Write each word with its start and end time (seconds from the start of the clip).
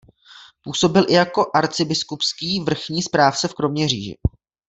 Působil 0.63 1.05
i 1.09 1.13
jako 1.13 1.51
arcibiskupský 1.55 2.59
vrchní 2.59 3.01
správce 3.03 3.47
v 3.47 3.53
Kroměříži. 3.53 4.17